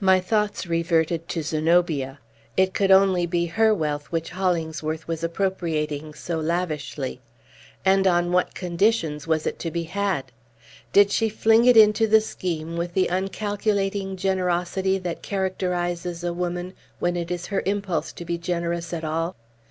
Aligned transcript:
My 0.00 0.20
thoughts 0.20 0.66
reverted 0.66 1.28
to 1.28 1.42
Zenobia. 1.42 2.18
It 2.56 2.72
could 2.72 2.90
only 2.90 3.26
be 3.26 3.44
her 3.44 3.74
wealth 3.74 4.06
which 4.10 4.30
Hollingsworth 4.30 5.06
was 5.06 5.22
appropriating 5.22 6.14
so 6.14 6.38
lavishly. 6.40 7.20
And 7.84 8.06
on 8.06 8.32
what 8.32 8.54
conditions 8.54 9.26
was 9.26 9.46
it 9.46 9.58
to 9.58 9.70
be 9.70 9.82
had? 9.82 10.32
Did 10.94 11.10
she 11.10 11.28
fling 11.28 11.66
it 11.66 11.76
into 11.76 12.06
the 12.06 12.22
scheme 12.22 12.78
with 12.78 12.94
the 12.94 13.08
uncalculating 13.08 14.16
generosity 14.16 14.96
that 14.96 15.20
characterizes 15.20 16.24
a 16.24 16.32
woman 16.32 16.72
when 16.98 17.14
it 17.14 17.30
is 17.30 17.48
her 17.48 17.62
impulse 17.66 18.14
to 18.14 18.24
be 18.24 18.38
generous 18.38 18.94
at 18.94 19.04
all? 19.04 19.36